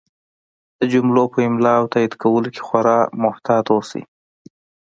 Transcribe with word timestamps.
د 0.79 0.81
جملو 0.93 1.23
په 1.33 1.39
املا 1.47 1.73
او 1.79 1.85
تایید 1.93 2.13
کولو 2.21 2.49
کې 2.53 2.61
خورا 2.67 2.99
محتاط 3.23 3.65
اوسئ! 3.75 4.01